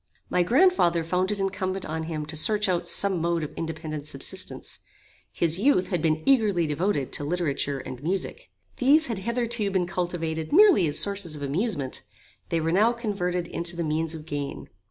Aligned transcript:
My 0.31 0.41
grand 0.41 0.73
father 0.73 1.03
found 1.03 1.31
it 1.31 1.39
incumbent 1.39 1.85
on 1.85 2.05
him 2.05 2.25
to 2.25 2.35
search 2.35 2.67
out 2.67 2.87
some 2.87 3.21
mode 3.21 3.43
of 3.43 3.53
independent 3.53 4.07
subsistence. 4.07 4.79
His 5.31 5.59
youth 5.59 5.89
had 5.89 6.01
been 6.01 6.23
eagerly 6.25 6.65
devoted 6.65 7.11
to 7.11 7.23
literature 7.23 7.77
and 7.77 8.01
music. 8.01 8.49
These 8.77 9.05
had 9.05 9.19
hitherto 9.19 9.69
been 9.69 9.85
cultivated 9.85 10.51
merely 10.51 10.87
as 10.87 10.97
sources 10.97 11.35
of 11.35 11.43
amusement. 11.43 12.01
They 12.49 12.59
were 12.59 12.71
now 12.71 12.93
converted 12.93 13.47
into 13.47 13.75
the 13.75 13.83
means 13.83 14.15
of 14.15 14.25
gain. 14.25 14.69